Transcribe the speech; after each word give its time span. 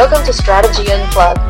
Welcome 0.00 0.24
to 0.24 0.32
Strategy 0.32 0.90
Unplugged. 0.90 1.40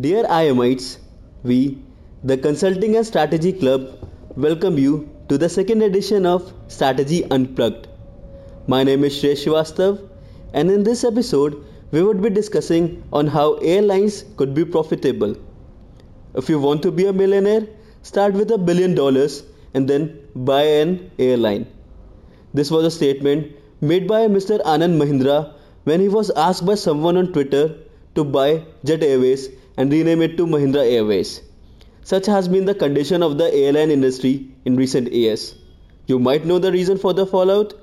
Dear 0.00 0.24
IMites, 0.24 0.98
we, 1.44 1.78
the 2.24 2.36
Consulting 2.36 2.96
and 2.96 3.06
Strategy 3.06 3.52
Club, 3.52 4.10
welcome 4.36 4.78
you 4.78 5.08
to 5.28 5.38
the 5.38 5.48
second 5.48 5.80
edition 5.82 6.26
of 6.26 6.52
Strategy 6.66 7.22
Unplugged. 7.30 7.86
My 8.66 8.82
name 8.82 9.04
is 9.04 9.14
Shreya 9.14 9.38
Srivastav, 9.44 10.02
and 10.52 10.72
in 10.72 10.82
this 10.82 11.04
episode, 11.04 11.64
we 11.92 12.02
would 12.02 12.20
be 12.20 12.30
discussing 12.30 13.04
on 13.12 13.28
how 13.28 13.54
airlines 13.58 14.24
could 14.36 14.54
be 14.54 14.64
profitable. 14.64 15.36
If 16.34 16.48
you 16.48 16.58
want 16.58 16.82
to 16.82 16.90
be 16.90 17.06
a 17.06 17.12
millionaire, 17.12 17.68
start 18.02 18.34
with 18.34 18.50
a 18.50 18.58
billion 18.58 18.96
dollars 18.96 19.44
and 19.72 19.88
then 19.88 20.18
buy 20.34 20.62
an 20.64 21.12
airline. 21.20 21.66
This 22.52 22.72
was 22.72 22.84
a 22.86 22.90
statement 22.90 23.52
made 23.80 24.08
by 24.08 24.26
Mr. 24.26 24.60
Anand 24.64 25.00
Mahindra 25.00 25.54
when 25.84 26.00
he 26.00 26.08
was 26.08 26.30
asked 26.30 26.64
by 26.64 26.74
someone 26.74 27.16
on 27.16 27.32
Twitter 27.32 27.76
to 28.14 28.24
buy 28.24 28.64
Jet 28.84 29.02
Airways 29.02 29.48
and 29.76 29.90
rename 29.92 30.22
it 30.22 30.36
to 30.36 30.46
Mahindra 30.46 30.84
Airways. 30.90 31.40
Such 32.04 32.26
has 32.26 32.48
been 32.48 32.64
the 32.64 32.74
condition 32.74 33.22
of 33.22 33.38
the 33.38 33.52
airline 33.52 33.90
industry 33.90 34.48
in 34.64 34.76
recent 34.76 35.12
years. 35.12 35.54
You 36.06 36.18
might 36.18 36.44
know 36.44 36.58
the 36.58 36.72
reason 36.72 36.98
for 36.98 37.14
the 37.14 37.26
fallout, 37.26 37.74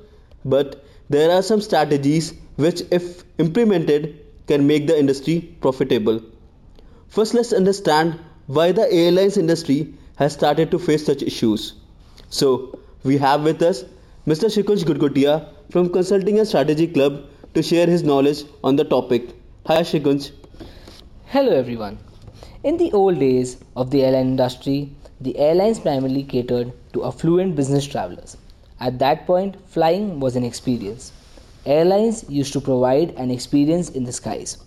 but 0.45 0.83
there 1.09 1.31
are 1.31 1.41
some 1.41 1.61
strategies 1.61 2.33
which, 2.57 2.81
if 2.91 3.23
implemented, 3.37 4.19
can 4.47 4.67
make 4.67 4.87
the 4.87 4.97
industry 4.99 5.55
profitable. 5.61 6.21
First, 7.07 7.33
let's 7.33 7.53
understand 7.53 8.19
why 8.47 8.71
the 8.71 8.91
airlines 8.91 9.37
industry 9.37 9.93
has 10.17 10.33
started 10.33 10.69
to 10.71 10.79
face 10.79 11.05
such 11.05 11.23
issues. 11.23 11.73
So, 12.29 12.79
we 13.03 13.17
have 13.17 13.43
with 13.43 13.61
us 13.61 13.85
Mr. 14.27 14.49
Shikunj 14.53 14.83
Gurgutia 14.83 15.47
from 15.71 15.89
Consulting 15.89 16.39
and 16.39 16.47
Strategy 16.47 16.87
Club 16.87 17.23
to 17.53 17.63
share 17.63 17.87
his 17.87 18.03
knowledge 18.03 18.43
on 18.63 18.75
the 18.75 18.83
topic. 18.83 19.29
Hi 19.65 19.81
Shikunj. 19.81 20.31
Hello 21.25 21.51
everyone. 21.51 21.97
In 22.63 22.77
the 22.77 22.91
old 22.93 23.19
days 23.19 23.57
of 23.75 23.89
the 23.89 24.03
airline 24.03 24.27
industry, 24.27 24.91
the 25.19 25.35
airlines 25.37 25.79
primarily 25.79 26.23
catered 26.23 26.71
to 26.93 27.05
affluent 27.05 27.55
business 27.55 27.87
travelers. 27.87 28.37
At 28.79 28.99
that 28.99 29.25
point, 29.25 29.57
flying 29.67 30.19
was 30.19 30.35
an 30.35 30.43
experience. 30.43 31.11
Airlines 31.65 32.23
used 32.29 32.53
to 32.53 32.61
provide 32.61 33.15
an 33.15 33.31
experience 33.31 33.89
in 33.89 34.03
the 34.03 34.13
skies, 34.13 34.57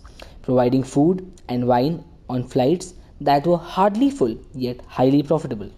providing 0.43 0.83
food 0.83 1.33
and 1.49 1.69
wine 1.69 2.05
on 2.29 2.43
flights 2.49 2.95
that 3.21 3.47
were 3.47 3.59
hardly 3.59 4.11
full 4.11 4.37
yet 4.55 4.81
highly 4.89 5.23
profitable. 5.23 5.71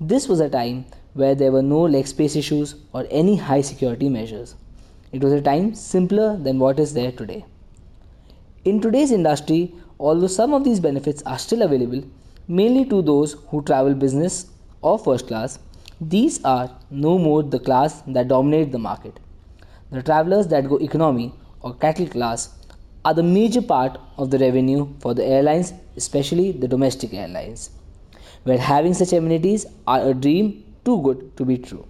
This 0.00 0.28
was 0.28 0.40
a 0.40 0.50
time 0.50 0.86
where 1.14 1.36
there 1.36 1.52
were 1.52 1.62
no 1.62 1.82
leg 1.82 2.06
space 2.06 2.36
issues 2.36 2.74
or 2.92 3.06
any 3.10 3.36
high 3.36 3.60
security 3.60 4.08
measures. 4.08 4.56
It 5.12 5.22
was 5.22 5.32
a 5.32 5.40
time 5.40 5.74
simpler 5.74 6.36
than 6.36 6.58
what 6.58 6.80
is 6.80 6.92
there 6.92 7.12
today. 7.12 7.44
In 8.64 8.80
today's 8.80 9.12
industry, 9.12 9.72
although 10.00 10.26
some 10.26 10.52
of 10.52 10.64
these 10.64 10.80
benefits 10.80 11.22
are 11.24 11.38
still 11.38 11.62
available, 11.62 12.02
mainly 12.48 12.84
to 12.86 13.02
those 13.02 13.34
who 13.48 13.62
travel 13.62 13.94
business 13.94 14.46
or 14.82 14.98
first 14.98 15.28
class, 15.28 15.60
these 16.00 16.44
are 16.44 16.70
no 16.90 17.18
more 17.18 17.42
the 17.42 17.60
class 17.60 18.02
that 18.08 18.28
dominate 18.28 18.72
the 18.72 18.78
market. 18.78 19.20
The 19.92 20.02
travelers 20.02 20.48
that 20.48 20.68
go 20.68 20.76
economy 20.78 21.32
or 21.60 21.74
cattle 21.74 22.08
class 22.08 22.50
are 23.04 23.14
the 23.14 23.22
major 23.22 23.62
part 23.62 23.98
of 24.18 24.32
the 24.32 24.38
revenue 24.38 24.88
for 24.98 25.14
the 25.14 25.24
airlines, 25.24 25.72
especially 25.96 26.50
the 26.50 26.66
domestic 26.66 27.14
airlines, 27.14 27.70
where 28.42 28.58
having 28.58 28.92
such 28.92 29.12
amenities 29.12 29.66
are 29.86 30.08
a 30.08 30.12
dream 30.12 30.64
too 30.84 31.00
good 31.02 31.36
to 31.36 31.44
be 31.44 31.56
true. 31.56 31.86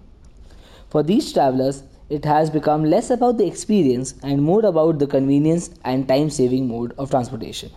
For 0.89 1.01
these 1.01 1.33
travelers, 1.33 1.83
it 2.09 2.23
has 2.25 2.49
become 2.49 2.85
less 2.85 3.09
about 3.09 3.37
the 3.37 3.45
experience 3.45 4.13
and 4.23 4.41
more 4.41 4.65
about 4.65 4.99
the 4.99 5.07
convenience 5.07 5.69
and 5.83 6.07
time 6.07 6.29
saving 6.29 6.67
mode 6.67 6.93
of 6.97 7.09
transportation. 7.09 7.71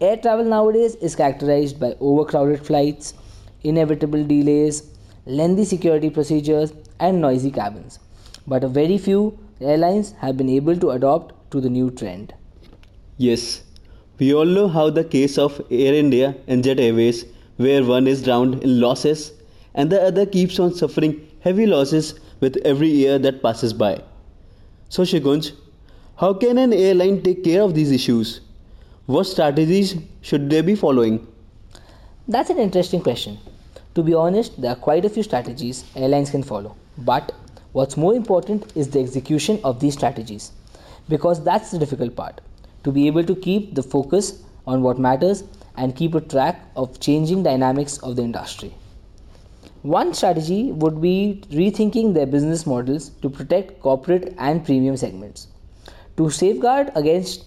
Air 0.00 0.16
travel 0.16 0.44
nowadays 0.44 0.94
is 0.96 1.16
characterized 1.16 1.80
by 1.80 1.96
overcrowded 2.00 2.64
flights, 2.64 3.14
inevitable 3.62 4.24
delays, 4.24 4.82
lengthy 5.26 5.64
security 5.64 6.10
procedures, 6.10 6.72
and 7.00 7.20
noisy 7.20 7.50
cabins. 7.50 7.98
But 8.46 8.64
a 8.64 8.68
very 8.68 8.98
few 8.98 9.38
airlines 9.60 10.12
have 10.20 10.36
been 10.36 10.48
able 10.48 10.76
to 10.76 10.90
adopt 10.90 11.50
to 11.50 11.60
the 11.60 11.70
new 11.70 11.90
trend. 11.90 12.34
Yes, 13.16 13.62
we 14.18 14.34
all 14.34 14.44
know 14.44 14.68
how 14.68 14.90
the 14.90 15.04
case 15.04 15.38
of 15.38 15.60
Air 15.70 15.94
India 15.94 16.36
and 16.46 16.62
Jet 16.62 16.78
Airways, 16.78 17.24
where 17.56 17.84
one 17.84 18.06
is 18.06 18.22
drowned 18.22 18.62
in 18.62 18.80
losses 18.80 19.32
and 19.74 19.90
the 19.90 20.02
other 20.02 20.26
keeps 20.26 20.58
on 20.58 20.74
suffering 20.74 21.28
heavy 21.40 21.66
losses 21.66 22.14
with 22.40 22.56
every 22.64 22.88
year 22.88 23.18
that 23.18 23.42
passes 23.42 23.72
by. 23.72 24.02
So, 24.88 25.02
Shikunj, 25.02 25.52
how 26.16 26.34
can 26.34 26.58
an 26.58 26.72
airline 26.72 27.22
take 27.22 27.44
care 27.44 27.62
of 27.62 27.74
these 27.74 27.92
issues? 27.92 28.40
What 29.06 29.24
strategies 29.24 29.96
should 30.20 30.50
they 30.50 30.62
be 30.62 30.74
following? 30.74 31.26
That's 32.26 32.50
an 32.50 32.58
interesting 32.58 33.00
question. 33.00 33.38
To 33.94 34.02
be 34.02 34.14
honest, 34.14 34.60
there 34.60 34.72
are 34.72 34.76
quite 34.76 35.04
a 35.04 35.08
few 35.08 35.22
strategies 35.22 35.84
airlines 35.96 36.30
can 36.30 36.42
follow. 36.42 36.76
But 36.98 37.32
what's 37.72 37.96
more 37.96 38.14
important 38.14 38.72
is 38.76 38.88
the 38.88 39.00
execution 39.00 39.60
of 39.64 39.80
these 39.80 39.94
strategies. 39.94 40.52
Because 41.08 41.42
that's 41.42 41.70
the 41.70 41.78
difficult 41.78 42.14
part. 42.14 42.40
To 42.84 42.92
be 42.92 43.06
able 43.06 43.24
to 43.24 43.34
keep 43.34 43.74
the 43.74 43.82
focus 43.82 44.42
on 44.66 44.82
what 44.82 44.98
matters 44.98 45.44
and 45.76 45.96
keep 45.96 46.14
a 46.14 46.20
track 46.20 46.60
of 46.76 47.00
changing 47.00 47.42
dynamics 47.42 47.98
of 47.98 48.16
the 48.16 48.22
industry. 48.22 48.74
One 49.82 50.12
strategy 50.12 50.72
would 50.72 51.00
be 51.00 51.44
rethinking 51.50 52.12
their 52.12 52.26
business 52.26 52.66
models 52.66 53.10
to 53.22 53.30
protect 53.30 53.80
corporate 53.80 54.34
and 54.36 54.64
premium 54.64 54.96
segments. 54.96 55.46
To 56.16 56.30
safeguard 56.30 56.90
against 56.96 57.44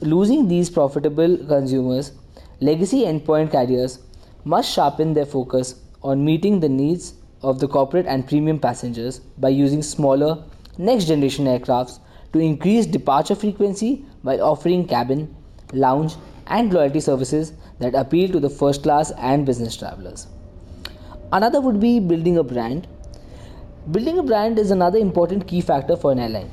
losing 0.00 0.46
these 0.46 0.70
profitable 0.70 1.36
consumers, 1.36 2.12
legacy 2.60 3.02
endpoint 3.02 3.50
carriers 3.50 3.98
must 4.44 4.70
sharpen 4.70 5.14
their 5.14 5.26
focus 5.26 5.80
on 6.02 6.24
meeting 6.24 6.60
the 6.60 6.68
needs 6.68 7.14
of 7.42 7.58
the 7.58 7.66
corporate 7.66 8.06
and 8.06 8.28
premium 8.28 8.60
passengers 8.60 9.18
by 9.18 9.48
using 9.48 9.82
smaller, 9.82 10.44
next 10.78 11.06
generation 11.06 11.46
aircrafts 11.46 11.98
to 12.32 12.38
increase 12.38 12.86
departure 12.86 13.34
frequency 13.34 14.04
by 14.22 14.38
offering 14.38 14.86
cabin, 14.86 15.34
lounge, 15.72 16.14
and 16.46 16.72
loyalty 16.72 17.00
services 17.00 17.52
that 17.80 17.96
appeal 17.96 18.30
to 18.30 18.38
the 18.38 18.50
first 18.50 18.84
class 18.84 19.10
and 19.18 19.44
business 19.44 19.76
travelers. 19.76 20.28
Another 21.36 21.60
would 21.60 21.80
be 21.80 22.00
building 22.00 22.38
a 22.38 22.42
brand. 22.42 22.86
Building 23.90 24.18
a 24.18 24.22
brand 24.22 24.58
is 24.58 24.70
another 24.70 24.98
important 24.98 25.46
key 25.46 25.60
factor 25.60 25.94
for 25.94 26.10
an 26.12 26.18
airline. 26.18 26.50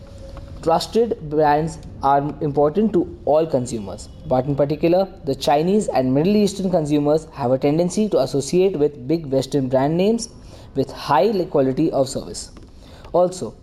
Trusted 0.61 1.29
brands 1.29 1.77
are 2.01 2.19
important 2.41 2.91
to 2.91 3.03
all 3.23 3.45
consumers, 3.45 4.09
but 4.27 4.45
in 4.45 4.57
particular, 4.57 5.07
the 5.23 5.35
Chinese 5.35 5.87
and 5.87 6.13
Middle 6.13 6.35
Eastern 6.35 6.69
consumers 6.69 7.27
have 7.31 7.51
a 7.51 7.57
tendency 7.57 8.09
to 8.09 8.19
associate 8.19 8.77
with 8.77 9.07
big 9.07 9.25
Western 9.27 9.69
brand 9.69 9.95
names 9.95 10.27
with 10.75 10.91
high 10.91 11.31
quality 11.45 11.89
of 11.91 12.09
service. 12.09 12.51
Also, 13.13 13.55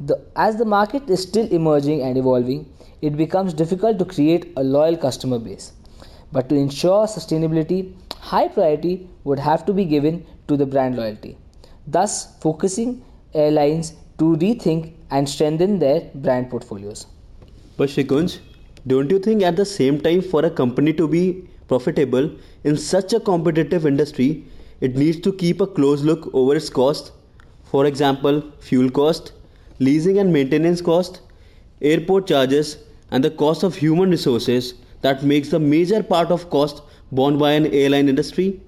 the, 0.00 0.20
as 0.36 0.56
the 0.56 0.66
market 0.66 1.08
is 1.08 1.22
still 1.22 1.48
emerging 1.48 2.02
and 2.02 2.18
evolving, 2.18 2.70
it 3.00 3.16
becomes 3.16 3.54
difficult 3.54 3.98
to 3.98 4.04
create 4.04 4.52
a 4.58 4.62
loyal 4.62 4.98
customer 4.98 5.38
base. 5.38 5.72
But 6.32 6.50
to 6.50 6.54
ensure 6.54 7.06
sustainability, 7.06 7.94
high 8.20 8.48
priority 8.48 9.08
would 9.24 9.38
have 9.38 9.64
to 9.64 9.72
be 9.72 9.86
given 9.86 10.26
to 10.48 10.56
the 10.56 10.66
brand 10.66 10.96
loyalty, 10.96 11.36
thus 11.86 12.36
focusing 12.40 13.02
airlines 13.34 13.94
to 14.18 14.36
rethink 14.36 14.92
and 15.10 15.28
strengthen 15.28 15.78
their 15.78 16.00
brand 16.14 16.50
portfolios. 16.50 17.06
But 17.76 17.90
Shikunj, 17.90 18.38
don't 18.86 19.10
you 19.10 19.18
think 19.18 19.42
at 19.42 19.56
the 19.56 19.64
same 19.64 20.00
time 20.00 20.22
for 20.22 20.44
a 20.44 20.50
company 20.50 20.92
to 20.94 21.06
be 21.06 21.48
profitable 21.68 22.30
in 22.64 22.76
such 22.76 23.12
a 23.12 23.20
competitive 23.20 23.86
industry, 23.86 24.44
it 24.80 24.96
needs 24.96 25.20
to 25.20 25.32
keep 25.32 25.60
a 25.60 25.66
close 25.66 26.02
look 26.02 26.30
over 26.34 26.56
its 26.56 26.70
cost? 26.70 27.12
For 27.64 27.86
example, 27.86 28.42
fuel 28.60 28.90
cost, 28.90 29.32
leasing 29.78 30.18
and 30.18 30.32
maintenance 30.32 30.80
cost, 30.80 31.20
airport 31.82 32.26
charges, 32.28 32.78
and 33.10 33.22
the 33.22 33.30
cost 33.30 33.62
of 33.62 33.74
human 33.74 34.10
resources 34.10 34.74
that 35.02 35.22
makes 35.22 35.50
the 35.50 35.58
major 35.58 36.02
part 36.02 36.30
of 36.30 36.48
cost 36.50 36.82
borne 37.12 37.38
by 37.38 37.52
an 37.52 37.66
airline 37.66 38.08
industry. 38.08 38.60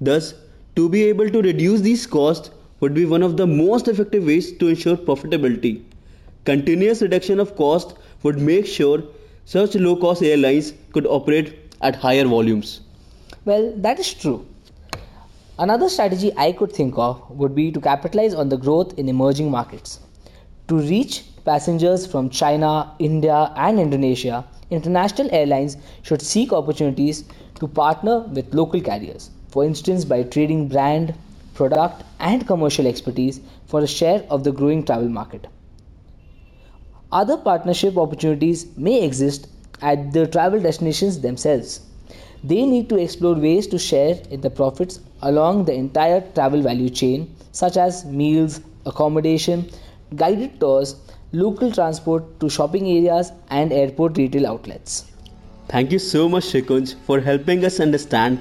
Thus, 0.00 0.34
to 0.78 0.88
be 0.88 1.02
able 1.02 1.28
to 1.28 1.42
reduce 1.42 1.80
these 1.80 2.06
costs 2.06 2.50
would 2.78 2.94
be 2.94 3.04
one 3.04 3.24
of 3.26 3.36
the 3.36 3.44
most 3.44 3.88
effective 3.88 4.24
ways 4.24 4.52
to 4.58 4.68
ensure 4.68 4.96
profitability. 4.96 5.82
Continuous 6.44 7.02
reduction 7.02 7.40
of 7.40 7.56
cost 7.56 7.94
would 8.22 8.38
make 8.38 8.64
sure 8.64 9.02
such 9.44 9.74
low 9.74 9.96
cost 9.96 10.22
airlines 10.22 10.74
could 10.92 11.04
operate 11.04 11.74
at 11.80 11.96
higher 11.96 12.24
volumes. 12.24 12.82
Well, 13.44 13.72
that 13.78 13.98
is 13.98 14.14
true. 14.14 14.46
Another 15.58 15.88
strategy 15.88 16.30
I 16.36 16.52
could 16.52 16.72
think 16.72 16.96
of 16.96 17.28
would 17.28 17.56
be 17.56 17.72
to 17.72 17.80
capitalize 17.80 18.32
on 18.32 18.48
the 18.48 18.56
growth 18.56 18.96
in 18.96 19.08
emerging 19.08 19.50
markets. 19.50 19.98
To 20.68 20.78
reach 20.78 21.24
passengers 21.44 22.06
from 22.06 22.30
China, 22.30 22.94
India, 23.00 23.52
and 23.56 23.80
Indonesia, 23.80 24.44
international 24.70 25.28
airlines 25.32 25.76
should 26.02 26.22
seek 26.22 26.52
opportunities 26.52 27.24
to 27.58 27.66
partner 27.66 28.20
with 28.20 28.54
local 28.54 28.80
carriers 28.80 29.30
for 29.48 29.64
instance 29.64 30.04
by 30.04 30.22
trading 30.22 30.68
brand, 30.68 31.14
product, 31.54 32.04
and 32.20 32.46
commercial 32.46 32.86
expertise 32.86 33.40
for 33.66 33.80
a 33.80 33.86
share 33.86 34.24
of 34.30 34.44
the 34.44 34.52
growing 34.52 34.84
travel 34.84 35.08
market. 35.08 35.46
Other 37.10 37.36
partnership 37.36 37.96
opportunities 37.96 38.66
may 38.76 39.02
exist 39.02 39.48
at 39.80 40.12
the 40.12 40.26
travel 40.26 40.60
destinations 40.60 41.20
themselves. 41.20 41.80
They 42.44 42.64
need 42.66 42.88
to 42.90 42.96
explore 42.96 43.34
ways 43.34 43.66
to 43.68 43.78
share 43.78 44.20
in 44.30 44.40
the 44.42 44.50
profits 44.50 45.00
along 45.22 45.64
the 45.64 45.74
entire 45.74 46.20
travel 46.34 46.62
value 46.62 46.90
chain, 46.90 47.34
such 47.52 47.76
as 47.76 48.04
meals, 48.04 48.60
accommodation, 48.86 49.68
guided 50.14 50.60
tours, 50.60 50.96
local 51.32 51.72
transport 51.72 52.38
to 52.40 52.48
shopping 52.48 52.86
areas, 52.86 53.32
and 53.50 53.72
airport 53.72 54.16
retail 54.16 54.46
outlets. 54.46 55.10
Thank 55.68 55.92
you 55.92 55.98
so 55.98 56.28
much, 56.28 56.44
Shikunj, 56.44 56.94
for 57.06 57.20
helping 57.20 57.64
us 57.64 57.80
understand 57.80 58.38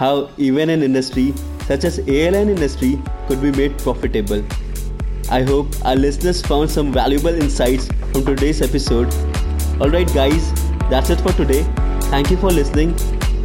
how 0.00 0.30
even 0.38 0.70
an 0.70 0.82
industry 0.82 1.34
such 1.66 1.84
as 1.84 1.98
airline 2.08 2.48
industry 2.48 2.92
could 3.26 3.42
be 3.42 3.50
made 3.52 3.76
profitable. 3.78 4.42
I 5.30 5.42
hope 5.42 5.68
our 5.84 5.94
listeners 5.94 6.40
found 6.40 6.70
some 6.70 6.90
valuable 6.90 7.42
insights 7.42 7.86
from 8.12 8.24
today's 8.24 8.62
episode. 8.62 9.12
Alright 9.78 10.12
guys, 10.14 10.50
that's 10.88 11.10
it 11.10 11.20
for 11.20 11.32
today. 11.32 11.62
Thank 12.14 12.30
you 12.30 12.38
for 12.38 12.50
listening. 12.50 12.96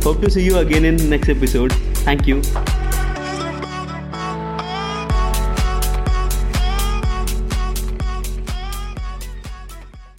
Hope 0.01 0.21
to 0.21 0.29
see 0.29 0.45
you 0.45 0.57
again 0.59 0.85
in 0.85 1.09
next 1.09 1.27
episode. 1.27 1.73
Thank 2.07 2.25
you. 2.25 2.41